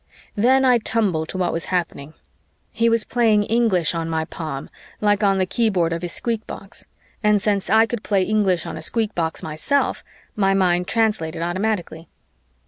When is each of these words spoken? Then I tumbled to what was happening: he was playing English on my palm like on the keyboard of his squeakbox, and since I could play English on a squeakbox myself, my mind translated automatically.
Then 0.35 0.65
I 0.65 0.79
tumbled 0.79 1.29
to 1.29 1.37
what 1.37 1.53
was 1.53 1.65
happening: 1.65 2.15
he 2.71 2.89
was 2.89 3.03
playing 3.03 3.43
English 3.43 3.93
on 3.93 4.09
my 4.09 4.25
palm 4.25 4.67
like 4.99 5.21
on 5.21 5.37
the 5.37 5.45
keyboard 5.45 5.93
of 5.93 6.01
his 6.01 6.11
squeakbox, 6.19 6.85
and 7.23 7.39
since 7.39 7.69
I 7.69 7.85
could 7.85 8.01
play 8.01 8.23
English 8.23 8.65
on 8.65 8.75
a 8.77 8.81
squeakbox 8.81 9.43
myself, 9.43 10.03
my 10.35 10.55
mind 10.55 10.87
translated 10.87 11.43
automatically. 11.43 12.07